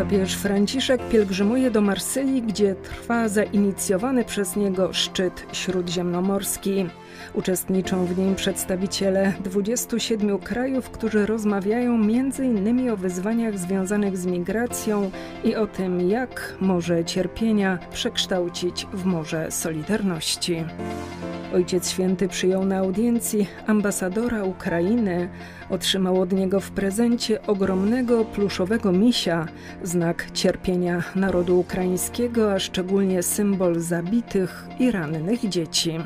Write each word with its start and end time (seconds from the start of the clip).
Papież 0.00 0.34
Franciszek 0.34 1.08
pielgrzymuje 1.08 1.70
do 1.70 1.80
Marsylii, 1.80 2.42
gdzie 2.42 2.74
trwa 2.74 3.28
zainicjowany 3.28 4.24
przez 4.24 4.56
niego 4.56 4.92
szczyt 4.92 5.46
śródziemnomorski. 5.52 6.86
Uczestniczą 7.34 8.04
w 8.04 8.18
nim 8.18 8.34
przedstawiciele 8.34 9.32
27 9.44 10.38
krajów, 10.38 10.90
którzy 10.90 11.26
rozmawiają 11.26 11.94
m.in. 11.94 12.90
o 12.90 12.96
wyzwaniach 12.96 13.58
związanych 13.58 14.18
z 14.18 14.26
migracją 14.26 15.10
i 15.44 15.56
o 15.56 15.66
tym, 15.66 16.10
jak 16.10 16.56
morze 16.60 17.04
cierpienia 17.04 17.78
przekształcić 17.92 18.86
w 18.92 19.04
morze 19.04 19.50
solidarności. 19.50 20.64
Ojciec 21.54 21.90
Święty 21.90 22.28
przyjął 22.28 22.64
na 22.64 22.78
audiencji 22.78 23.46
ambasadora 23.66 24.44
Ukrainy. 24.44 25.28
Otrzymał 25.70 26.20
od 26.20 26.32
niego 26.32 26.60
w 26.60 26.70
prezencie 26.70 27.46
ogromnego 27.46 28.24
pluszowego 28.24 28.92
misia, 28.92 29.46
znak 29.82 30.30
cierpienia 30.30 31.02
narodu 31.14 31.60
ukraińskiego, 31.60 32.52
a 32.52 32.58
szczególnie 32.58 33.22
symbol 33.22 33.80
zabitych 33.80 34.66
i 34.78 34.90
rannych 34.90 35.48
dzieci. 35.48 35.98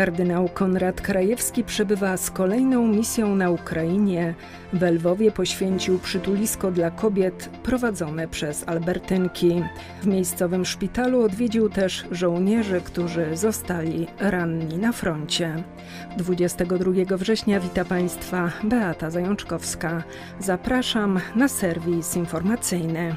Kardynał 0.00 0.48
Konrad 0.48 1.00
Krajewski 1.00 1.64
przebywa 1.64 2.16
z 2.16 2.30
kolejną 2.30 2.86
misją 2.86 3.34
na 3.36 3.50
Ukrainie. 3.50 4.34
W 4.72 4.82
Lwowie 4.82 5.30
poświęcił 5.30 5.98
przytulisko 5.98 6.70
dla 6.70 6.90
kobiet 6.90 7.50
prowadzone 7.62 8.28
przez 8.28 8.68
Albertynki. 8.68 9.62
W 10.02 10.06
miejscowym 10.06 10.64
szpitalu 10.64 11.22
odwiedził 11.22 11.68
też 11.68 12.04
żołnierzy, 12.10 12.80
którzy 12.80 13.36
zostali 13.36 14.06
ranni 14.20 14.78
na 14.78 14.92
froncie. 14.92 15.62
22 16.16 17.16
września 17.16 17.60
wita 17.60 17.84
Państwa 17.84 18.52
Beata 18.64 19.10
Zajączkowska. 19.10 20.02
Zapraszam 20.38 21.20
na 21.36 21.48
serwis 21.48 22.16
informacyjny. 22.16 23.16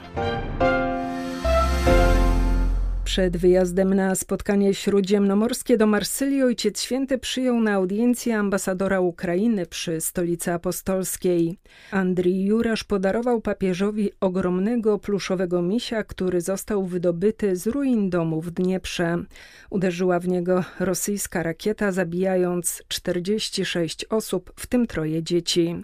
Przed 3.13 3.37
wyjazdem 3.37 3.93
na 3.93 4.15
spotkanie 4.15 4.73
śródziemnomorskie 4.73 5.77
do 5.77 5.87
Marsylii 5.87 6.43
Ojciec 6.43 6.81
Święty 6.81 7.17
przyjął 7.17 7.61
na 7.61 7.73
audiencję 7.73 8.37
ambasadora 8.37 8.99
Ukrainy 8.99 9.65
przy 9.65 10.01
Stolicy 10.01 10.51
Apostolskiej. 10.51 11.57
Andrii 11.91 12.45
Jurasz 12.45 12.83
podarował 12.83 13.41
papieżowi 13.41 14.11
ogromnego 14.19 14.99
pluszowego 14.99 15.61
misia, 15.61 16.03
który 16.03 16.41
został 16.41 16.85
wydobyty 16.85 17.55
z 17.55 17.67
ruin 17.67 18.09
domu 18.09 18.41
w 18.41 18.51
Dnieprze. 18.51 19.23
Uderzyła 19.69 20.19
w 20.19 20.27
niego 20.27 20.63
rosyjska 20.79 21.43
rakieta, 21.43 21.91
zabijając 21.91 22.83
46 22.87 24.05
osób, 24.05 24.53
w 24.55 24.67
tym 24.67 24.87
troje 24.87 25.23
dzieci. 25.23 25.75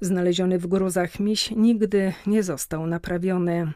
Znaleziony 0.00 0.58
w 0.58 0.66
gruzach 0.66 1.20
miś 1.20 1.50
nigdy 1.50 2.12
nie 2.26 2.42
został 2.42 2.86
naprawiony. 2.86 3.72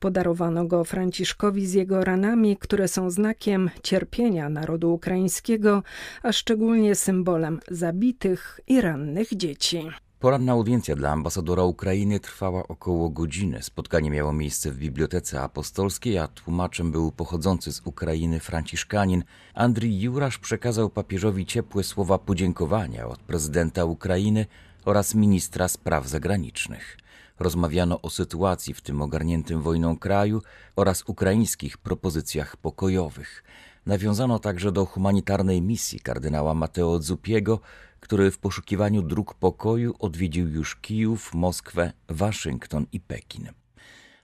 Podarowano 0.00 0.64
go 0.64 0.84
Franciszkowi 0.84 1.66
z 1.66 1.74
jego 1.74 2.04
ranami, 2.04 2.47
które 2.56 2.88
są 2.88 3.10
znakiem 3.10 3.70
cierpienia 3.82 4.48
narodu 4.48 4.94
ukraińskiego, 4.94 5.82
a 6.22 6.32
szczególnie 6.32 6.94
symbolem 6.94 7.60
zabitych 7.70 8.60
i 8.66 8.80
rannych 8.80 9.36
dzieci. 9.36 9.88
Poranna 10.20 10.52
audiencja 10.52 10.96
dla 10.96 11.10
ambasadora 11.10 11.64
Ukrainy 11.64 12.20
trwała 12.20 12.68
około 12.68 13.10
godziny. 13.10 13.62
Spotkanie 13.62 14.10
miało 14.10 14.32
miejsce 14.32 14.70
w 14.70 14.78
Bibliotece 14.78 15.40
Apostolskiej, 15.40 16.18
a 16.18 16.28
tłumaczem 16.28 16.92
był 16.92 17.12
pochodzący 17.12 17.72
z 17.72 17.80
Ukrainy 17.84 18.40
franciszkanin. 18.40 19.24
Andrii 19.54 20.00
Jurasz 20.00 20.38
przekazał 20.38 20.90
papieżowi 20.90 21.46
ciepłe 21.46 21.84
słowa 21.84 22.18
podziękowania 22.18 23.06
od 23.06 23.18
prezydenta 23.18 23.84
Ukrainy 23.84 24.46
oraz 24.84 25.14
ministra 25.14 25.68
spraw 25.68 26.08
zagranicznych. 26.08 26.98
Rozmawiano 27.38 28.02
o 28.02 28.10
sytuacji 28.10 28.74
w 28.74 28.80
tym 28.80 29.02
ogarniętym 29.02 29.62
wojną 29.62 29.98
kraju 29.98 30.42
oraz 30.76 31.04
ukraińskich 31.06 31.78
propozycjach 31.78 32.56
pokojowych. 32.56 33.44
Nawiązano 33.86 34.38
także 34.38 34.72
do 34.72 34.86
humanitarnej 34.86 35.62
misji 35.62 36.00
kardynała 36.00 36.54
Mateo 36.54 37.02
Zupiego, 37.02 37.60
który 38.00 38.30
w 38.30 38.38
poszukiwaniu 38.38 39.02
dróg 39.02 39.34
pokoju 39.34 39.94
odwiedził 39.98 40.48
już 40.48 40.76
Kijów, 40.76 41.34
Moskwę, 41.34 41.92
Waszyngton 42.08 42.86
i 42.92 43.00
Pekin. 43.00 43.48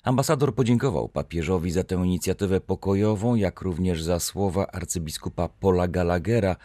Ambasador 0.03 0.55
podziękował 0.55 1.09
papieżowi 1.09 1.71
za 1.71 1.85
tę 1.85 1.95
inicjatywę 1.95 2.61
pokojową, 2.61 3.35
jak 3.35 3.61
również 3.61 4.03
za 4.03 4.21
słowa 4.21 4.67
arcybiskupa 4.67 5.49
Paula 5.49 5.89
Gallaghera 5.89 6.57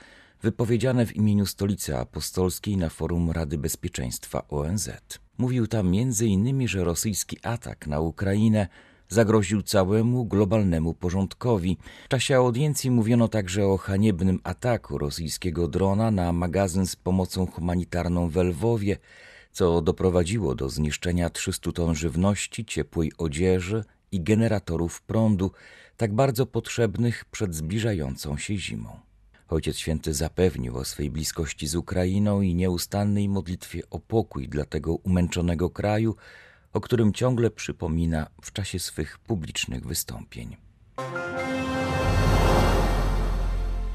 wypowiedziane 0.41 1.05
w 1.05 1.15
imieniu 1.15 1.45
Stolicy 1.45 1.97
Apostolskiej 1.97 2.77
na 2.77 2.89
forum 2.89 3.31
Rady 3.31 3.57
Bezpieczeństwa 3.57 4.47
ONZ. 4.47 4.89
Mówił 5.37 5.67
tam 5.67 5.87
m.in., 5.87 6.67
że 6.67 6.83
rosyjski 6.83 7.37
atak 7.43 7.87
na 7.87 7.99
Ukrainę 7.99 8.67
zagroził 9.09 9.61
całemu 9.61 10.25
globalnemu 10.25 10.93
porządkowi. 10.93 11.77
W 12.05 12.07
czasie 12.07 12.35
audiencji 12.35 12.91
mówiono 12.91 13.27
także 13.27 13.65
o 13.65 13.77
haniebnym 13.77 14.39
ataku 14.43 14.97
rosyjskiego 14.97 15.67
drona 15.67 16.11
na 16.11 16.33
magazyn 16.33 16.87
z 16.87 16.95
pomocą 16.95 17.45
humanitarną 17.45 18.29
w 18.29 18.35
Lwowie, 18.35 18.97
co 19.51 19.81
doprowadziło 19.81 20.55
do 20.55 20.69
zniszczenia 20.69 21.29
300 21.29 21.71
ton 21.71 21.95
żywności, 21.95 22.65
ciepłej 22.65 23.11
odzieży 23.17 23.83
i 24.11 24.21
generatorów 24.21 25.01
prądu, 25.01 25.51
tak 25.97 26.13
bardzo 26.13 26.45
potrzebnych 26.45 27.25
przed 27.25 27.55
zbliżającą 27.55 28.37
się 28.37 28.57
zimą. 28.57 29.08
Ojciec 29.49 29.77
Święty 29.77 30.13
zapewnił 30.13 30.77
o 30.77 30.85
swej 30.85 31.09
bliskości 31.09 31.67
z 31.67 31.75
Ukrainą 31.75 32.41
i 32.41 32.55
nieustannej 32.55 33.29
modlitwie 33.29 33.81
o 33.89 33.99
pokój 33.99 34.47
dla 34.47 34.65
tego 34.65 34.95
umęczonego 34.95 35.69
kraju, 35.69 36.15
o 36.73 36.81
którym 36.81 37.13
ciągle 37.13 37.51
przypomina 37.51 38.27
w 38.41 38.51
czasie 38.51 38.79
swych 38.79 39.19
publicznych 39.19 39.87
wystąpień. 39.87 40.57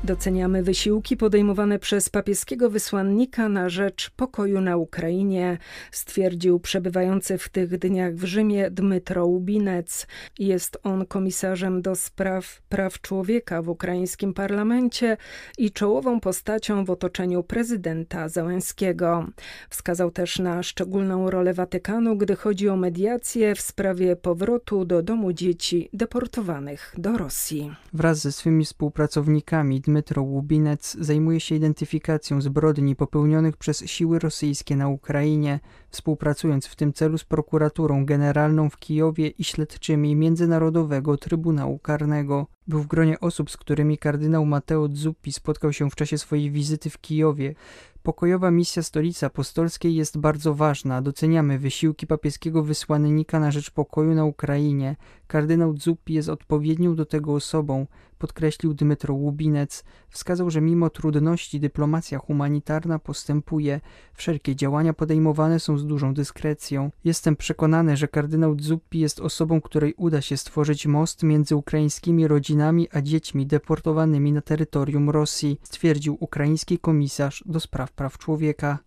Doceniamy 0.04 0.62
wysiłki 0.62 1.16
podejmowane 1.16 1.78
przez 1.78 2.08
papieskiego 2.08 2.70
wysłannika 2.70 3.48
na 3.48 3.68
rzecz 3.68 4.10
pokoju 4.10 4.60
na 4.60 4.76
Ukrainie, 4.76 5.58
stwierdził 5.90 6.60
przebywający 6.60 7.38
w 7.38 7.48
tych 7.48 7.78
dniach 7.78 8.14
w 8.14 8.24
Rzymie 8.24 8.70
Dmytro 8.70 9.26
Łubinec. 9.26 10.06
Jest 10.38 10.78
on 10.82 11.06
komisarzem 11.06 11.82
do 11.82 11.96
spraw 11.96 12.62
praw 12.68 13.00
człowieka 13.00 13.62
w 13.62 13.68
ukraińskim 13.68 14.34
parlamencie 14.34 15.16
i 15.58 15.70
czołową 15.70 16.20
postacią 16.20 16.84
w 16.84 16.90
otoczeniu 16.90 17.42
prezydenta 17.42 18.28
Załęskiego. 18.28 19.26
Wskazał 19.70 20.10
też 20.10 20.38
na 20.38 20.62
szczególną 20.62 21.30
rolę 21.30 21.54
Watykanu, 21.54 22.16
gdy 22.16 22.36
chodzi 22.36 22.68
o 22.68 22.76
mediację 22.76 23.54
w 23.54 23.60
sprawie 23.60 24.16
powrotu 24.16 24.84
do 24.84 25.02
domu 25.02 25.32
dzieci 25.32 25.88
deportowanych 25.92 26.94
do 26.98 27.18
Rosji. 27.18 27.74
Wraz 27.92 28.18
ze 28.18 28.32
swymi 28.32 28.64
współpracownikami 28.64 29.80
Dmytro 29.94 30.22
Łubinec 30.22 30.96
zajmuje 31.00 31.40
się 31.40 31.54
identyfikacją 31.54 32.40
zbrodni 32.40 32.96
popełnionych 32.96 33.56
przez 33.56 33.84
siły 33.84 34.18
rosyjskie 34.18 34.76
na 34.76 34.88
Ukrainie, 34.88 35.60
współpracując 35.90 36.66
w 36.66 36.76
tym 36.76 36.92
celu 36.92 37.18
z 37.18 37.24
prokuraturą 37.24 38.06
generalną 38.06 38.70
w 38.70 38.78
Kijowie 38.78 39.28
i 39.28 39.44
śledczymi 39.44 40.16
Międzynarodowego 40.16 41.16
Trybunału 41.16 41.78
Karnego. 41.78 42.46
Był 42.66 42.80
w 42.80 42.86
gronie 42.86 43.20
osób, 43.20 43.50
z 43.50 43.56
którymi 43.56 43.98
kardynał 43.98 44.46
Mateo 44.46 44.88
Zuppi 44.92 45.32
spotkał 45.32 45.72
się 45.72 45.90
w 45.90 45.94
czasie 45.94 46.18
swojej 46.18 46.50
wizyty 46.50 46.90
w 46.90 46.98
Kijowie. 46.98 47.54
Pokojowa 48.02 48.50
misja 48.50 48.82
Stolicy 48.82 49.26
Apostolskiej 49.26 49.94
jest 49.94 50.18
bardzo 50.18 50.54
ważna. 50.54 51.02
Doceniamy 51.02 51.58
wysiłki 51.58 52.06
papieskiego 52.06 52.62
wysłannika 52.62 53.40
na 53.40 53.50
rzecz 53.50 53.70
pokoju 53.70 54.14
na 54.14 54.24
Ukrainie. 54.24 54.96
Kardynał 55.26 55.76
Zuppi 55.76 56.14
jest 56.14 56.28
odpowiednią 56.28 56.94
do 56.94 57.06
tego 57.06 57.34
osobą, 57.34 57.86
podkreślił 58.18 58.74
Dmytro 58.74 59.14
Łubinec. 59.14 59.84
Wskazał, 60.08 60.50
że 60.50 60.60
mimo 60.60 60.90
trudności 60.90 61.60
dyplomacja 61.60 62.18
humanitarna 62.18 62.98
postępuje. 62.98 63.80
Wszelkie 64.14 64.56
działania 64.56 64.92
podejmowane 64.92 65.60
są 65.60 65.78
z 65.78 65.86
dużą 65.86 66.14
dyskrecją. 66.14 66.90
Jestem 67.04 67.36
przekonany, 67.36 67.96
że 67.96 68.08
kardynał 68.08 68.56
Zuppi 68.60 68.98
jest 68.98 69.20
osobą, 69.20 69.60
której 69.60 69.94
uda 69.96 70.20
się 70.20 70.36
stworzyć 70.36 70.86
most 70.86 71.22
między 71.22 71.56
ukraińskimi 71.56 72.28
rodzinami 72.28 72.88
a 72.92 73.02
dziećmi 73.02 73.46
deportowanymi 73.46 74.32
na 74.32 74.40
terytorium 74.40 75.10
Rosji, 75.10 75.60
stwierdził 75.62 76.16
ukraiński 76.20 76.78
komisarz 76.78 77.44
do 77.46 77.60
spraw 77.60 77.92
praw 77.92 78.18
człowieka. 78.18 78.78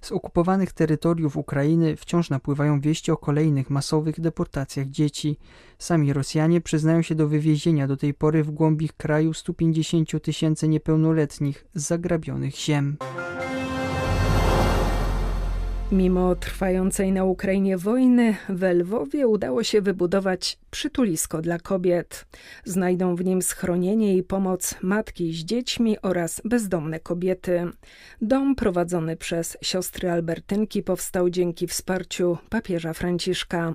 Z 0.00 0.12
okupowanych 0.12 0.72
terytoriów 0.72 1.36
Ukrainy 1.36 1.96
wciąż 1.96 2.30
napływają 2.30 2.80
wieści 2.80 3.10
o 3.10 3.16
kolejnych 3.16 3.70
masowych 3.70 4.20
deportacjach 4.20 4.86
dzieci. 4.86 5.38
Sami 5.78 6.12
Rosjanie 6.12 6.60
przyznają 6.60 7.02
się 7.02 7.14
do 7.14 7.28
wywiezienia 7.28 7.86
do 7.86 7.96
tej 7.96 8.14
pory 8.14 8.44
w 8.44 8.50
głąb 8.50 8.82
ich 8.82 8.92
kraju 8.92 9.34
150 9.34 10.22
tysięcy 10.22 10.68
niepełnoletnich 10.68 11.64
z 11.74 11.86
zagrabionych 11.86 12.56
ziem. 12.56 12.96
Mimo 15.92 16.34
trwającej 16.34 17.12
na 17.12 17.24
Ukrainie 17.24 17.78
wojny, 17.78 18.36
w 18.48 18.62
Lwowie 18.62 19.28
udało 19.28 19.64
się 19.64 19.80
wybudować 19.80 20.58
przytulisko 20.70 21.42
dla 21.42 21.58
kobiet. 21.58 22.26
Znajdą 22.64 23.16
w 23.16 23.24
nim 23.24 23.42
schronienie 23.42 24.16
i 24.16 24.22
pomoc 24.22 24.74
matki 24.82 25.32
z 25.32 25.36
dziećmi 25.36 25.96
oraz 26.02 26.40
bezdomne 26.44 27.00
kobiety. 27.00 27.64
Dom 28.22 28.54
prowadzony 28.54 29.16
przez 29.16 29.56
siostry 29.62 30.10
Albertynki 30.10 30.82
powstał 30.82 31.30
dzięki 31.30 31.66
wsparciu 31.66 32.38
papieża 32.48 32.92
Franciszka. 32.92 33.74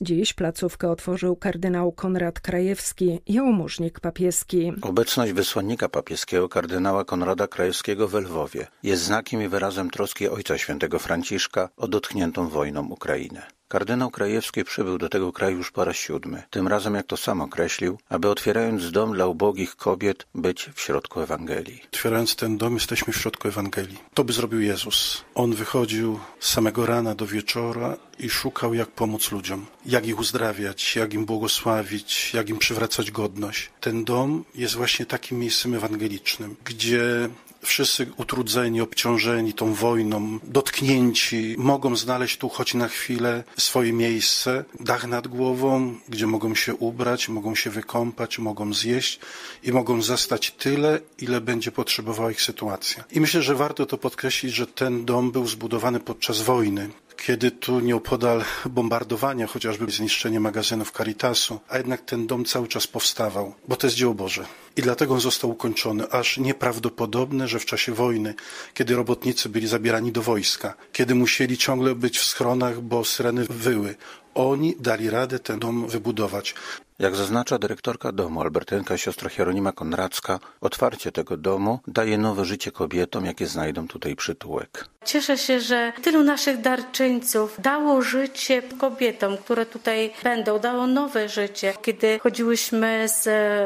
Dziś 0.00 0.32
placówkę 0.34 0.90
otworzył 0.90 1.36
kardynał 1.36 1.92
Konrad 1.92 2.40
Krajewski, 2.40 3.20
jałmużnik 3.28 4.00
papieski. 4.00 4.72
Obecność 4.82 5.32
wysłannika 5.32 5.88
papieskiego 5.88 6.48
kardynała 6.48 7.04
Konrada 7.04 7.46
Krajewskiego 7.46 8.08
w 8.08 8.14
Lwowie 8.14 8.66
jest 8.82 9.02
znakiem 9.02 9.42
i 9.42 9.48
wyrazem 9.48 9.90
troski 9.90 10.28
Ojca 10.28 10.58
Świętego 10.58 10.98
Franciszka 10.98 11.49
o 11.76 11.88
dotkniętą 11.88 12.48
wojną 12.48 12.86
Ukrainę. 12.88 13.46
Kardynał 13.68 14.10
Krajewski 14.10 14.64
przybył 14.64 14.98
do 14.98 15.08
tego 15.08 15.32
kraju 15.32 15.56
już 15.56 15.70
po 15.70 15.84
raz 15.84 15.96
siódmy. 15.96 16.42
Tym 16.50 16.68
razem, 16.68 16.94
jak 16.94 17.06
to 17.06 17.16
sam 17.16 17.40
określił, 17.40 17.98
aby 18.08 18.28
otwierając 18.28 18.90
dom 18.90 19.12
dla 19.12 19.26
ubogich 19.26 19.76
kobiet, 19.76 20.26
być 20.34 20.70
w 20.74 20.80
środku 20.80 21.20
Ewangelii. 21.20 21.82
Otwierając 21.92 22.36
ten 22.36 22.58
dom, 22.58 22.74
jesteśmy 22.74 23.12
w 23.12 23.16
środku 23.16 23.48
Ewangelii. 23.48 23.98
To 24.14 24.24
by 24.24 24.32
zrobił 24.32 24.60
Jezus. 24.60 25.24
On 25.34 25.54
wychodził 25.54 26.20
z 26.40 26.50
samego 26.50 26.86
rana 26.86 27.14
do 27.14 27.26
wieczora 27.26 27.96
i 28.18 28.30
szukał, 28.30 28.74
jak 28.74 28.88
pomóc 28.88 29.32
ludziom, 29.32 29.66
jak 29.86 30.06
ich 30.06 30.18
uzdrawiać, 30.18 30.96
jak 30.96 31.14
im 31.14 31.24
błogosławić, 31.26 32.34
jak 32.34 32.48
im 32.48 32.58
przywracać 32.58 33.10
godność. 33.10 33.70
Ten 33.80 34.04
dom 34.04 34.44
jest 34.54 34.74
właśnie 34.74 35.06
takim 35.06 35.38
miejscem 35.38 35.74
ewangelicznym, 35.74 36.56
gdzie 36.64 37.28
wszyscy 37.62 38.06
utrudzeni, 38.16 38.80
obciążeni 38.80 39.52
tą 39.52 39.74
wojną, 39.74 40.38
dotknięci, 40.42 41.54
mogą 41.58 41.96
znaleźć 41.96 42.38
tu 42.38 42.48
choć 42.48 42.74
na 42.74 42.88
chwilę 42.88 43.44
swoje 43.56 43.92
miejsce, 43.92 44.64
dach 44.80 45.06
nad 45.06 45.28
głową, 45.28 45.94
gdzie 46.08 46.26
mogą 46.26 46.54
się 46.54 46.74
ubrać, 46.74 47.28
mogą 47.28 47.54
się 47.54 47.70
wykąpać, 47.70 48.38
mogą 48.38 48.74
zjeść 48.74 49.20
i 49.62 49.72
mogą 49.72 50.02
zastać 50.02 50.50
tyle, 50.50 51.00
ile 51.18 51.40
będzie 51.40 51.72
potrzebowała 51.72 52.30
ich 52.30 52.42
sytuacja. 52.42 53.04
I 53.12 53.20
myślę, 53.20 53.42
że 53.42 53.54
warto 53.54 53.86
to 53.86 53.98
podkreślić, 53.98 54.54
że 54.54 54.66
ten 54.66 55.04
dom 55.04 55.32
był 55.32 55.46
zbudowany 55.46 56.00
podczas 56.00 56.42
wojny 56.42 56.90
kiedy 57.26 57.50
tu 57.50 57.80
nieopodal 57.80 58.44
bombardowania, 58.70 59.46
chociażby 59.46 59.90
zniszczenie 59.90 60.40
magazynów 60.40 60.92
Caritasu, 60.92 61.60
a 61.68 61.76
jednak 61.78 62.00
ten 62.00 62.26
dom 62.26 62.44
cały 62.44 62.68
czas 62.68 62.86
powstawał, 62.86 63.54
bo 63.68 63.76
to 63.76 63.86
jest 63.86 63.96
dzieło 63.96 64.14
Boże. 64.14 64.44
I 64.76 64.82
dlatego 64.82 65.14
on 65.14 65.20
został 65.20 65.50
ukończony. 65.50 66.10
Aż 66.10 66.38
nieprawdopodobne, 66.38 67.48
że 67.48 67.58
w 67.58 67.66
czasie 67.66 67.92
wojny, 67.92 68.34
kiedy 68.74 68.96
robotnicy 68.96 69.48
byli 69.48 69.66
zabierani 69.66 70.12
do 70.12 70.22
wojska, 70.22 70.74
kiedy 70.92 71.14
musieli 71.14 71.58
ciągle 71.58 71.94
być 71.94 72.18
w 72.18 72.24
schronach, 72.24 72.80
bo 72.80 73.04
syreny 73.04 73.44
wyły, 73.44 73.94
oni 74.34 74.76
dali 74.80 75.10
radę 75.10 75.38
ten 75.38 75.58
dom 75.58 75.86
wybudować. 75.86 76.54
Jak 76.98 77.16
zaznacza 77.16 77.58
dyrektorka 77.58 78.12
domu, 78.12 78.40
Albertynka 78.40 78.98
siostra 78.98 79.28
Hieronima 79.28 79.72
Konradzka, 79.72 80.38
otwarcie 80.60 81.12
tego 81.12 81.36
domu 81.36 81.80
daje 81.86 82.18
nowe 82.18 82.44
życie 82.44 82.72
kobietom, 82.72 83.26
jakie 83.26 83.46
znajdą 83.46 83.88
tutaj 83.88 84.16
przytułek. 84.16 84.88
Cieszę 85.04 85.38
się, 85.38 85.60
że 85.60 85.92
tylu 86.02 86.24
naszych 86.24 86.60
darczyńców 86.60 87.56
dało 87.58 88.02
życie 88.02 88.62
kobietom, 88.78 89.36
które 89.36 89.66
tutaj 89.66 90.12
będą, 90.22 90.58
dało 90.58 90.86
nowe 90.86 91.28
życie. 91.28 91.74
Kiedy 91.82 92.18
chodziłyśmy 92.18 93.06
z 93.08 93.24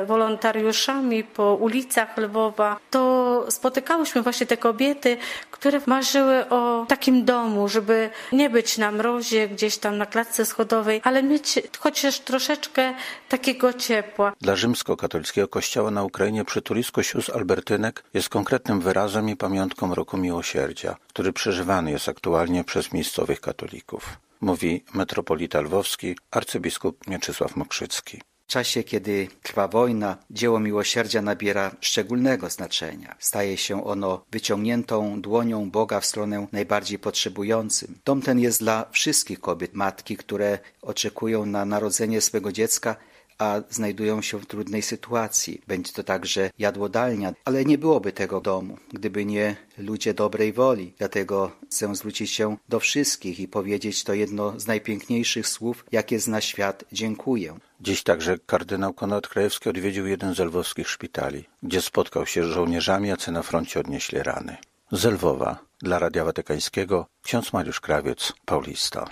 wolontariuszami 0.08 1.24
po 1.24 1.54
ulicach 1.54 2.16
Lwowa, 2.16 2.76
to 2.90 3.44
spotykałyśmy 3.48 4.22
właśnie 4.22 4.46
te 4.46 4.56
kobiety, 4.56 5.16
które 5.50 5.80
marzyły 5.86 6.48
o 6.48 6.86
takim 6.88 7.24
domu, 7.24 7.68
żeby 7.68 8.10
nie 8.32 8.50
być 8.50 8.78
na 8.78 8.90
mrozie 8.90 9.48
gdzieś 9.48 9.78
tam 9.78 9.98
na 9.98 10.06
klatce 10.06 10.44
schodowej, 10.46 11.00
ale 11.04 11.22
mieć 11.22 11.58
chociaż 11.78 12.18
troszeczkę 12.18 12.94
takiego 13.28 13.72
ciepła. 13.72 14.32
Dla 14.40 14.56
rzymskokatolickiego 14.56 15.48
kościoła 15.48 15.90
na 15.90 16.02
Ukrainie 16.04 16.44
przytulisko 16.44 17.02
sióstr 17.02 17.32
Albertynek 17.34 18.04
jest 18.14 18.28
konkretnym 18.28 18.80
wyrazem 18.80 19.28
i 19.28 19.36
pamiątką 19.36 19.94
roku 19.94 20.16
miłosierdzia, 20.16 20.96
który 21.08 21.23
przeżywany 21.32 21.90
jest 21.90 22.08
aktualnie 22.08 22.64
przez 22.64 22.92
miejscowych 22.92 23.40
katolików. 23.40 24.16
Mówi 24.40 24.84
metropolita 24.94 25.60
lwowski, 25.60 26.16
arcybiskup 26.30 27.06
Mieczysław 27.06 27.56
Mokrzycki. 27.56 28.20
W 28.44 28.46
czasie, 28.46 28.82
kiedy 28.82 29.28
trwa 29.42 29.68
wojna, 29.68 30.16
dzieło 30.30 30.60
miłosierdzia 30.60 31.22
nabiera 31.22 31.70
szczególnego 31.80 32.50
znaczenia. 32.50 33.16
Staje 33.18 33.56
się 33.56 33.84
ono 33.84 34.24
wyciągniętą 34.30 35.20
dłonią 35.20 35.70
Boga 35.70 36.00
w 36.00 36.06
stronę 36.06 36.46
najbardziej 36.52 36.98
potrzebującym. 36.98 37.98
Dom 38.04 38.22
ten 38.22 38.38
jest 38.38 38.60
dla 38.60 38.86
wszystkich 38.90 39.40
kobiet, 39.40 39.74
matki, 39.74 40.16
które 40.16 40.58
oczekują 40.82 41.46
na 41.46 41.64
narodzenie 41.64 42.20
swego 42.20 42.52
dziecka 42.52 42.96
a 43.38 43.60
znajdują 43.70 44.22
się 44.22 44.38
w 44.38 44.46
trudnej 44.46 44.82
sytuacji. 44.82 45.60
Będzie 45.66 45.92
to 45.92 46.02
także 46.02 46.50
jadłodalnia, 46.58 47.34
ale 47.44 47.64
nie 47.64 47.78
byłoby 47.78 48.12
tego 48.12 48.40
domu, 48.40 48.78
gdyby 48.92 49.24
nie 49.24 49.56
ludzie 49.78 50.14
dobrej 50.14 50.52
woli. 50.52 50.94
Dlatego 50.98 51.52
chcę 51.66 51.94
zwrócić 51.94 52.30
się 52.30 52.56
do 52.68 52.80
wszystkich 52.80 53.40
i 53.40 53.48
powiedzieć 53.48 54.04
to 54.04 54.14
jedno 54.14 54.60
z 54.60 54.66
najpiękniejszych 54.66 55.48
słów, 55.48 55.84
jakie 55.92 56.20
zna 56.20 56.40
świat. 56.40 56.84
Dziękuję. 56.92 57.58
Dziś 57.80 58.02
także 58.02 58.38
kardynał 58.46 58.92
Konrad 58.94 59.28
Krajewski 59.28 59.68
odwiedził 59.68 60.06
jeden 60.06 60.34
z 60.34 60.38
lwowskich 60.38 60.88
szpitali, 60.88 61.44
gdzie 61.62 61.82
spotkał 61.82 62.26
się 62.26 62.44
z 62.44 62.46
żołnierzami, 62.46 63.08
jacy 63.08 63.32
na 63.32 63.42
froncie 63.42 63.80
odnieśli 63.80 64.22
rany. 64.22 64.56
Z 64.92 65.04
Lwowa, 65.04 65.58
dla 65.82 65.98
Radia 65.98 66.24
Watykańskiego, 66.24 67.06
ksiądz 67.22 67.52
Mariusz 67.52 67.80
Krawiec, 67.80 68.32
Paulista. 68.44 69.10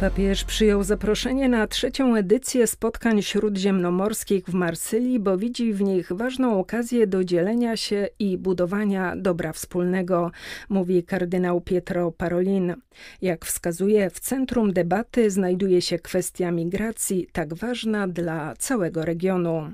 Papież 0.00 0.44
przyjął 0.44 0.82
zaproszenie 0.82 1.48
na 1.48 1.66
trzecią 1.66 2.16
edycję 2.16 2.66
spotkań 2.66 3.22
śródziemnomorskich 3.22 4.44
w 4.44 4.54
Marsylii, 4.54 5.20
bo 5.20 5.38
widzi 5.38 5.72
w 5.72 5.82
nich 5.82 6.12
ważną 6.12 6.60
okazję 6.60 7.06
do 7.06 7.24
dzielenia 7.24 7.76
się 7.76 8.08
i 8.18 8.38
budowania 8.38 9.16
dobra 9.16 9.52
wspólnego, 9.52 10.30
mówi 10.68 11.04
kardynał 11.04 11.60
Pietro 11.60 12.12
Parolin. 12.12 12.74
Jak 13.22 13.44
wskazuje, 13.44 14.10
w 14.10 14.20
centrum 14.20 14.72
debaty 14.72 15.30
znajduje 15.30 15.82
się 15.82 15.98
kwestia 15.98 16.50
migracji, 16.50 17.28
tak 17.32 17.54
ważna 17.54 18.08
dla 18.08 18.54
całego 18.58 19.04
regionu. 19.04 19.72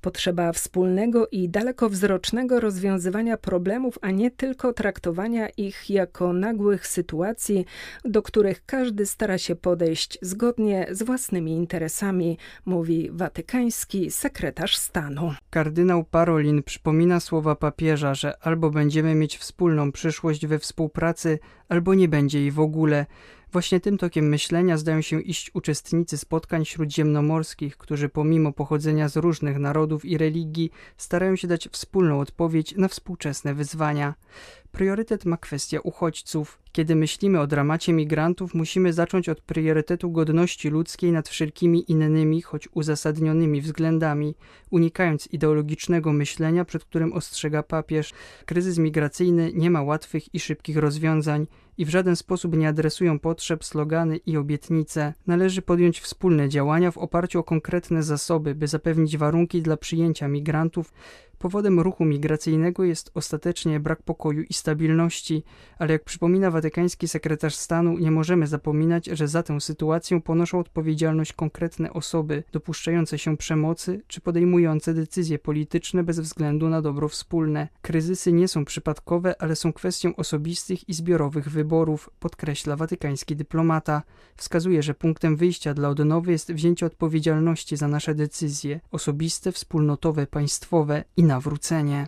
Potrzeba 0.00 0.52
wspólnego 0.52 1.28
i 1.32 1.48
dalekowzrocznego 1.48 2.60
rozwiązywania 2.60 3.36
problemów, 3.36 3.98
a 4.00 4.10
nie 4.10 4.30
tylko 4.30 4.72
traktowania 4.72 5.48
ich 5.48 5.90
jako 5.90 6.32
nagłych 6.32 6.86
sytuacji, 6.86 7.64
do 8.04 8.22
których 8.22 8.66
każdy 8.66 9.06
stara 9.06 9.38
się 9.38 9.56
podejść 9.64 10.18
zgodnie 10.22 10.86
z 10.90 11.02
własnymi 11.02 11.52
interesami, 11.52 12.38
mówi 12.64 13.10
watykański 13.12 14.10
sekretarz 14.10 14.76
stanu. 14.76 15.34
Kardynał 15.50 16.04
Parolin 16.04 16.62
przypomina 16.62 17.20
słowa 17.20 17.54
papieża, 17.56 18.14
że 18.14 18.38
albo 18.46 18.70
będziemy 18.70 19.14
mieć 19.14 19.38
wspólną 19.38 19.92
przyszłość 19.92 20.46
we 20.46 20.58
współpracy, 20.58 21.38
albo 21.68 21.94
nie 21.94 22.08
będzie 22.08 22.40
jej 22.40 22.50
w 22.50 22.60
ogóle. 22.60 23.06
Właśnie 23.52 23.80
tym 23.80 23.98
tokiem 23.98 24.28
myślenia 24.28 24.76
zdają 24.78 25.00
się 25.00 25.20
iść 25.20 25.50
uczestnicy 25.54 26.18
spotkań 26.18 26.64
śródziemnomorskich, 26.64 27.76
którzy 27.76 28.08
pomimo 28.08 28.52
pochodzenia 28.52 29.08
z 29.08 29.16
różnych 29.16 29.58
narodów 29.58 30.04
i 30.04 30.18
religii 30.18 30.70
starają 30.96 31.36
się 31.36 31.48
dać 31.48 31.68
wspólną 31.72 32.20
odpowiedź 32.20 32.76
na 32.76 32.88
współczesne 32.88 33.54
wyzwania. 33.54 34.14
Priorytet 34.72 35.24
ma 35.24 35.36
kwestia 35.36 35.80
uchodźców. 35.80 36.63
Kiedy 36.74 36.96
myślimy 36.96 37.40
o 37.40 37.46
dramacie 37.46 37.92
migrantów, 37.92 38.54
musimy 38.54 38.92
zacząć 38.92 39.28
od 39.28 39.40
priorytetu 39.40 40.10
godności 40.10 40.68
ludzkiej 40.68 41.12
nad 41.12 41.28
wszelkimi 41.28 41.90
innymi, 41.90 42.42
choć 42.42 42.68
uzasadnionymi 42.72 43.60
względami, 43.60 44.34
unikając 44.70 45.26
ideologicznego 45.26 46.12
myślenia, 46.12 46.64
przed 46.64 46.84
którym 46.84 47.12
ostrzega 47.12 47.62
papież. 47.62 48.12
Kryzys 48.46 48.78
migracyjny 48.78 49.52
nie 49.54 49.70
ma 49.70 49.82
łatwych 49.82 50.34
i 50.34 50.40
szybkich 50.40 50.76
rozwiązań 50.76 51.46
i 51.78 51.84
w 51.84 51.88
żaden 51.88 52.16
sposób 52.16 52.56
nie 52.56 52.68
adresują 52.68 53.18
potrzeb, 53.18 53.64
slogany 53.64 54.16
i 54.16 54.36
obietnice. 54.36 55.14
Należy 55.26 55.62
podjąć 55.62 56.00
wspólne 56.00 56.48
działania 56.48 56.90
w 56.90 56.98
oparciu 56.98 57.38
o 57.38 57.44
konkretne 57.44 58.02
zasoby, 58.02 58.54
by 58.54 58.66
zapewnić 58.68 59.16
warunki 59.16 59.62
dla 59.62 59.76
przyjęcia 59.76 60.28
migrantów, 60.28 60.92
Powodem 61.44 61.80
ruchu 61.80 62.04
migracyjnego 62.04 62.84
jest 62.84 63.10
ostatecznie 63.14 63.80
brak 63.80 64.02
pokoju 64.02 64.42
i 64.42 64.54
stabilności, 64.54 65.42
ale 65.78 65.92
jak 65.92 66.04
przypomina 66.04 66.50
watykański 66.50 67.08
sekretarz 67.08 67.54
stanu, 67.54 67.98
nie 67.98 68.10
możemy 68.10 68.46
zapominać, 68.46 69.06
że 69.06 69.28
za 69.28 69.42
tę 69.42 69.60
sytuację 69.60 70.20
ponoszą 70.20 70.58
odpowiedzialność 70.58 71.32
konkretne 71.32 71.92
osoby 71.92 72.44
dopuszczające 72.52 73.18
się 73.18 73.36
przemocy 73.36 74.02
czy 74.06 74.20
podejmujące 74.20 74.94
decyzje 74.94 75.38
polityczne 75.38 76.04
bez 76.04 76.20
względu 76.20 76.68
na 76.68 76.82
dobro 76.82 77.08
wspólne. 77.08 77.68
Kryzysy 77.82 78.32
nie 78.32 78.48
są 78.48 78.64
przypadkowe, 78.64 79.42
ale 79.42 79.56
są 79.56 79.72
kwestią 79.72 80.16
osobistych 80.16 80.88
i 80.88 80.94
zbiorowych 80.94 81.50
wyborów, 81.50 82.10
podkreśla 82.20 82.76
watykański 82.76 83.36
dyplomata. 83.36 84.02
Wskazuje, 84.36 84.82
że 84.82 84.94
punktem 84.94 85.36
wyjścia 85.36 85.74
dla 85.74 85.88
odnowy 85.88 86.32
jest 86.32 86.52
wzięcie 86.52 86.86
odpowiedzialności 86.86 87.76
za 87.76 87.88
nasze 87.88 88.14
decyzje 88.14 88.80
osobiste, 88.90 89.52
wspólnotowe, 89.52 90.26
państwowe 90.26 91.04
i 91.16 91.24
nawrócenie. 91.34 92.06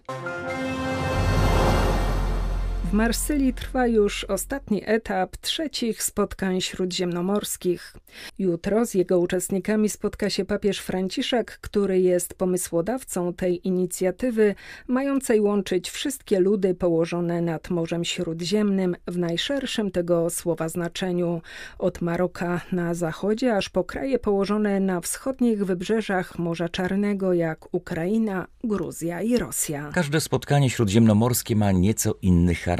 W 2.90 2.92
Marsylii 2.92 3.54
trwa 3.54 3.86
już 3.86 4.24
ostatni 4.24 4.82
etap 4.84 5.36
trzecich 5.36 6.02
spotkań 6.02 6.60
śródziemnomorskich. 6.60 7.96
Jutro 8.38 8.86
z 8.86 8.94
jego 8.94 9.18
uczestnikami 9.18 9.88
spotka 9.88 10.30
się 10.30 10.44
papież 10.44 10.78
Franciszek, 10.78 11.58
który 11.60 12.00
jest 12.00 12.34
pomysłodawcą 12.34 13.32
tej 13.32 13.68
inicjatywy, 13.68 14.54
mającej 14.86 15.40
łączyć 15.40 15.90
wszystkie 15.90 16.40
ludy 16.40 16.74
położone 16.74 17.42
nad 17.42 17.70
Morzem 17.70 18.04
Śródziemnym 18.04 18.96
w 19.06 19.18
najszerszym 19.18 19.90
tego 19.90 20.30
słowa 20.30 20.68
znaczeniu, 20.68 21.40
od 21.78 22.00
Maroka 22.00 22.60
na 22.72 22.94
zachodzie 22.94 23.56
aż 23.56 23.68
po 23.68 23.84
kraje 23.84 24.18
położone 24.18 24.80
na 24.80 25.00
wschodnich 25.00 25.64
wybrzeżach 25.64 26.38
Morza 26.38 26.68
Czarnego, 26.68 27.32
jak 27.32 27.74
Ukraina, 27.74 28.46
Gruzja 28.64 29.22
i 29.22 29.38
Rosja. 29.38 29.90
Każde 29.94 30.20
spotkanie 30.20 30.70
śródziemnomorskie 30.70 31.56
ma 31.56 31.72
nieco 31.72 32.14
inny 32.22 32.54
charakter. 32.54 32.75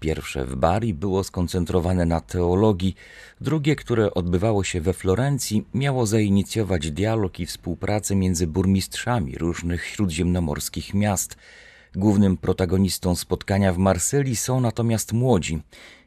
Pierwsze 0.00 0.44
w 0.44 0.56
Bari 0.56 0.94
było 0.94 1.24
skoncentrowane 1.24 2.04
na 2.04 2.20
teologii, 2.20 2.94
drugie, 3.40 3.76
które 3.76 4.14
odbywało 4.14 4.64
się 4.64 4.80
we 4.80 4.92
Florencji, 4.92 5.64
miało 5.74 6.06
zainicjować 6.06 6.90
dialog 6.90 7.40
i 7.40 7.46
współpracę 7.46 8.16
między 8.16 8.46
burmistrzami 8.46 9.38
różnych 9.38 9.84
śródziemnomorskich 9.84 10.94
miast. 10.94 11.36
Głównym 11.94 12.36
protagonistą 12.36 13.16
spotkania 13.16 13.72
w 13.72 13.78
Marsylii 13.78 14.36
są 14.36 14.60
natomiast 14.60 15.12
młodzi. 15.12 15.62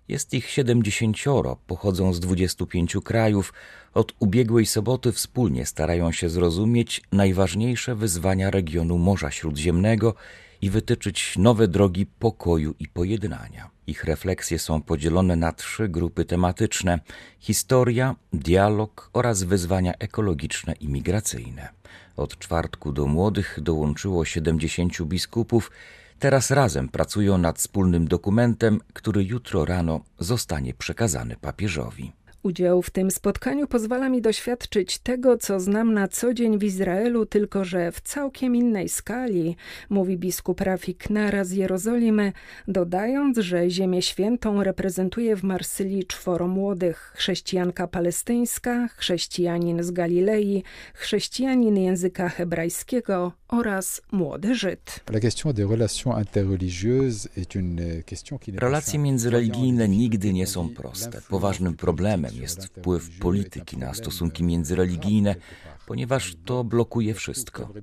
Jest 0.08 0.34
ich 0.34 0.50
siedemdziesięcioro, 0.50 1.58
pochodzą 1.68 2.14
z 2.14 2.20
dwudziestu 2.20 2.68
pięciu 2.68 3.02
krajów. 3.02 3.54
Od 3.94 4.14
ubiegłej 4.20 4.66
soboty 4.66 5.12
wspólnie 5.12 5.66
starają 5.66 6.12
się 6.12 6.30
zrozumieć 6.30 7.02
najważniejsze 7.12 7.96
wyzwania 7.96 8.52
regionu 8.52 8.98
Morza 8.98 9.32
Śródziemnego 9.32 10.16
i 10.62 10.70
wytyczyć 10.70 11.38
nowe 11.38 11.68
drogi 11.68 12.06
pokoju 12.06 12.76
i 12.80 12.88
pojednania. 12.88 13.70
Ich 13.88 14.04
refleksje 14.04 14.60
są 14.60 14.82
podzielone 14.82 15.36
na 15.36 15.52
trzy 15.52 15.90
grupy 15.90 16.26
tematyczne: 16.26 17.00
historia, 17.40 18.16
dialog 18.34 19.10
oraz 19.14 19.44
wyzwania 19.44 19.94
ekologiczne 20.00 20.74
i 20.74 20.88
migracyjne. 20.88 21.70
Od 22.18 22.40
czwartku 22.40 22.92
do 22.92 23.08
młodych 23.08 23.60
dołączyło 23.62 24.26
70 24.26 25.04
biskupów. 25.04 25.72
Teraz 26.20 26.52
razem 26.52 26.90
pracują 26.90 27.38
nad 27.38 27.58
wspólnym 27.58 28.08
dokumentem, 28.08 28.80
który 28.94 29.24
jutro 29.24 29.66
rano 29.66 30.02
zostanie 30.20 30.74
przekazany 30.74 31.36
papieżowi. 31.36 32.12
Udział 32.48 32.82
w 32.82 32.90
tym 32.90 33.12
spotkaniu 33.12 33.68
pozwala 33.68 34.10
mi 34.10 34.22
doświadczyć 34.22 34.98
tego, 34.98 35.38
co 35.38 35.60
znam 35.60 35.94
na 35.94 36.08
co 36.08 36.34
dzień 36.34 36.60
w 36.60 36.64
Izraelu, 36.64 37.26
tylko 37.26 37.66
że 37.66 37.92
w 37.92 38.02
całkiem 38.02 38.56
innej 38.56 38.90
skali, 38.90 39.56
mówi 39.90 40.18
biskup 40.18 40.62
Rafik 40.62 41.10
Nara 41.10 41.44
z 41.44 41.52
Jerozolimy, 41.52 42.34
dodając, 42.68 43.38
że 43.38 43.70
Ziemię 43.70 44.02
Świętą 44.02 44.64
reprezentuje 44.64 45.36
w 45.36 45.44
Marsylii 45.44 46.06
czworo 46.06 46.48
młodych: 46.48 47.14
chrześcijanka 47.16 47.88
palestyńska, 47.88 48.88
chrześcijanin 48.88 49.84
z 49.84 49.92
Galilei, 49.92 50.64
chrześcijanin 50.94 51.78
języka 51.78 52.30
hebrajskiego 52.30 53.32
oraz 53.48 54.02
młody 54.12 54.56
Żyd. 54.56 55.00
Relacje 58.56 59.00
międzyreligijne 59.00 59.90
nigdy 59.90 60.34
nie 60.34 60.48
są 60.48 60.70
proste. 60.70 61.22
Poważnym 61.30 61.74
problemem 61.74 62.32
jest 62.38 62.66
wpływ 62.66 63.20
polityki 63.20 63.78
na 63.78 63.94
stosunki 63.94 64.44
międzyreligijne, 64.44 65.36
ponieważ 65.88 66.36
to 66.46 66.64
blokuje 66.64 67.14
wszystko. 67.14 67.74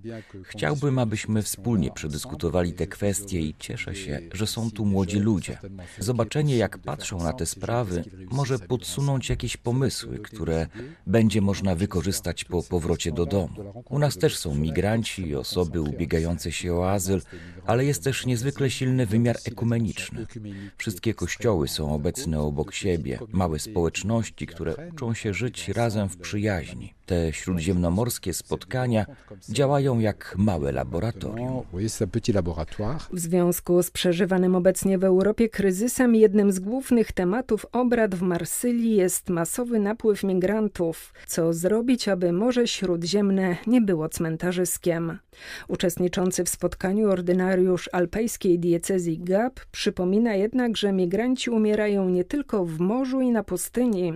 Chciałbym, 0.43 0.99
abyśmy 0.99 1.43
wspólnie 1.43 1.91
przedyskutowali 1.91 2.73
te 2.73 2.87
kwestie 2.87 3.41
i 3.41 3.55
cieszę 3.59 3.95
się, 3.95 4.21
że 4.33 4.47
są 4.47 4.71
tu 4.71 4.85
młodzi 4.85 5.19
ludzie. 5.19 5.59
Zobaczenie, 5.99 6.57
jak 6.57 6.79
patrzą 6.79 7.19
na 7.19 7.33
te 7.33 7.47
sprawy, 7.47 8.05
może 8.31 8.59
podsunąć 8.59 9.29
jakieś 9.29 9.57
pomysły, 9.57 10.19
które 10.19 10.67
będzie 11.07 11.41
można 11.41 11.75
wykorzystać 11.75 12.45
po 12.45 12.63
powrocie 12.63 13.13
do 13.13 13.27
domu. 13.27 13.83
U 13.91 13.99
nas 13.99 14.19
też 14.19 14.37
są 14.37 14.55
migranci 14.55 15.35
osoby 15.35 15.81
ubiegające 15.81 16.53
się 16.53 16.75
o 16.75 16.91
azyl, 16.91 17.23
ale 17.67 17.85
jest 17.85 18.05
też 18.05 18.27
niezwykle 18.27 18.71
silny 18.71 19.07
wymiar 19.07 19.37
ekumeniczny. 19.45 20.27
Wszystkie 20.79 21.15
kościoły 21.15 21.69
są 21.69 21.95
obecne 21.95 22.41
obok 22.41 22.75
siebie, 22.75 23.19
małe 23.33 23.59
społeczności, 23.59 24.47
które 24.47 24.75
uczą 24.93 25.15
się 25.15 25.35
żyć 25.35 25.69
razem 25.69 26.09
w 26.09 26.17
przyjaźni. 26.17 26.95
Te 27.07 27.33
śródziemnomorskie 27.95 28.33
spotkania 28.33 29.07
działają 29.49 29.99
jak 29.99 30.35
małe 30.39 30.73
laboratorium. 30.73 31.63
W 33.13 33.19
związku 33.19 33.83
z 33.83 33.91
przeżywanym 33.91 34.57
obecnie 34.57 34.99
w 34.99 35.05
Europie 35.05 35.49
kryzysem, 35.49 36.15
jednym 36.15 36.53
z 36.53 36.61
głównych 36.61 37.13
tematów 37.13 37.67
obrad 37.73 38.15
w 38.15 38.23
Marsylii 38.23 38.97
jest 38.97 39.29
masowy 39.29 39.79
napływ 39.79 40.25
migrantów. 40.25 41.15
Co 41.27 41.53
zrobić, 41.53 42.09
aby 42.09 42.33
Morze 42.33 42.69
Śródziemne 42.69 43.57
nie 43.67 43.81
było 43.81 44.09
cmentarzyskiem? 44.09 45.19
Uczestniczący 45.69 46.45
w 46.45 46.49
spotkaniu 46.49 47.11
ordynariusz 47.11 47.91
alpejskiej 47.93 48.59
diecezji 48.59 49.19
Gap 49.19 49.61
przypomina 49.73 50.35
jednak, 50.35 50.77
że 50.77 50.93
migranci 50.93 51.51
umierają 51.51 52.09
nie 52.09 52.25
tylko 52.25 52.65
w 52.65 52.79
morzu 52.79 53.21
i 53.21 53.31
na 53.31 53.45
pustyni. 53.45 54.13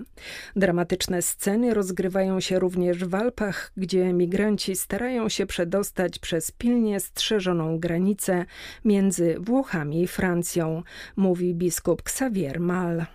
Dramatyczne 0.56 1.22
sceny 1.22 1.74
rozgrywają 1.74 2.40
się 2.40 2.58
również 2.58 3.04
w 3.04 3.14
Alpach, 3.14 3.67
gdzie 3.76 4.12
migranci 4.12 4.76
starają 4.76 5.28
się 5.28 5.46
przedostać 5.46 6.18
przez 6.18 6.50
pilnie 6.50 7.00
strzeżoną 7.00 7.78
granicę 7.78 8.44
między 8.84 9.36
Włochami 9.40 10.02
i 10.02 10.06
Francją, 10.06 10.82
mówi 11.16 11.54
biskup 11.54 12.00
Xavier 12.00 12.60
Mal. 12.60 13.06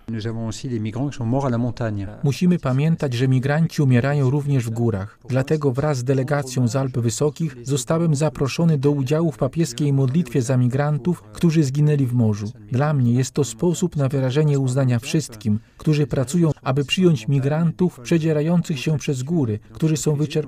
Musimy 2.22 2.58
pamiętać, 2.58 3.14
że 3.14 3.28
migranci 3.28 3.82
umierają 3.82 4.30
również 4.30 4.64
w 4.64 4.70
górach. 4.70 5.18
Dlatego 5.28 5.72
wraz 5.72 5.98
z 5.98 6.04
delegacją 6.04 6.68
z 6.68 6.76
Alp 6.76 6.98
Wysokich 6.98 7.56
zostałem 7.62 8.14
zaproszony 8.14 8.78
do 8.78 8.90
udziału 8.90 9.32
w 9.32 9.38
papieskiej 9.38 9.92
modlitwie 9.92 10.42
za 10.42 10.56
migrantów, 10.56 11.22
którzy 11.22 11.64
zginęli 11.64 12.06
w 12.06 12.12
morzu. 12.12 12.52
Dla 12.72 12.94
mnie 12.94 13.12
jest 13.12 13.30
to 13.30 13.44
sposób 13.44 13.96
na 13.96 14.08
wyrażenie 14.08 14.58
uznania 14.58 14.98
wszystkim, 14.98 15.58
którzy 15.78 16.06
pracują, 16.06 16.50
aby 16.62 16.84
przyjąć 16.84 17.28
migrantów 17.28 18.00
przedzierających 18.00 18.80
się 18.80 18.98
przez 18.98 19.22
góry, 19.22 19.58
którzy 19.72 19.96
są 19.96 20.14
wyczerpani, 20.14 20.43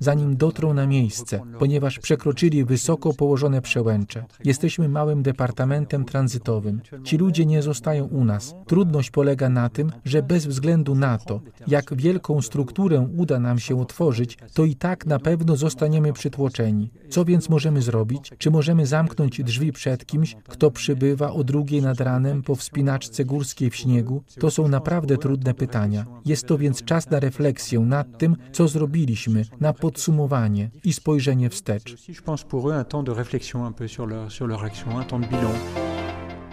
zanim 0.00 0.36
dotrą 0.36 0.74
na 0.74 0.86
miejsce, 0.86 1.40
ponieważ 1.58 1.98
przekroczyli 1.98 2.64
wysoko 2.64 3.14
położone 3.14 3.62
przełęcze. 3.62 4.24
Jesteśmy 4.44 4.88
małym 4.88 5.22
departamentem 5.22 6.04
tranzytowym. 6.04 6.80
Ci 7.04 7.16
ludzie 7.16 7.46
nie 7.46 7.62
zostają 7.62 8.04
u 8.04 8.24
nas. 8.24 8.54
Trudność 8.66 9.10
polega 9.10 9.48
na 9.48 9.68
tym, 9.68 9.92
że 10.04 10.22
bez 10.22 10.46
względu 10.46 10.94
na 10.94 11.18
to, 11.18 11.40
jak 11.66 11.94
wielką 11.94 12.42
strukturę 12.42 13.08
uda 13.16 13.38
nam 13.40 13.58
się 13.58 13.74
utworzyć, 13.74 14.38
to 14.54 14.64
i 14.64 14.74
tak 14.74 15.06
na 15.06 15.18
pewno 15.18 15.56
zostaniemy 15.56 16.12
przytłoczeni. 16.12 16.90
Co 17.10 17.24
więc 17.24 17.48
możemy 17.48 17.82
zrobić? 17.82 18.32
Czy 18.38 18.50
możemy 18.50 18.86
zamknąć 18.86 19.42
drzwi 19.42 19.72
przed 19.72 20.06
kimś, 20.06 20.36
kto 20.48 20.70
przybywa 20.70 21.32
o 21.32 21.44
drugiej 21.44 21.82
nad 21.82 22.00
ranem 22.00 22.42
po 22.42 22.54
wspinaczce 22.54 23.24
górskiej 23.24 23.70
w 23.70 23.76
śniegu? 23.76 24.22
To 24.40 24.50
są 24.50 24.68
naprawdę 24.68 25.16
trudne 25.16 25.54
pytania. 25.54 26.06
Jest 26.24 26.46
to 26.46 26.58
więc 26.58 26.84
czas 26.84 27.10
na 27.10 27.20
refleksję 27.20 27.80
nad 27.80 28.18
tym, 28.18 28.36
co 28.52 28.68
zrobiliśmy, 28.68 29.27
na 29.60 29.72
podsumowanie 29.72 30.70
i 30.84 30.92
spojrzenie 30.92 31.50
wstecz. 31.50 31.96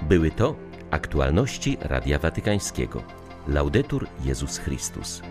Były 0.09 0.31
to 0.31 0.55
aktualności 0.91 1.77
Radia 1.81 2.19
Watykańskiego. 2.19 3.03
Laudetur 3.47 4.07
Jezus 4.23 4.57
Chrystus. 4.57 5.21